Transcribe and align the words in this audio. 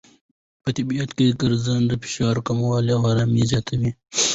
په 0.63 0.69
طبیعت 0.77 1.09
کې 1.17 1.37
ګرځېدل 1.41 1.87
فشار 2.03 2.35
کموي 2.47 2.89
او 2.95 3.01
آرامۍ 3.11 3.43
زیاتوي. 3.51 3.91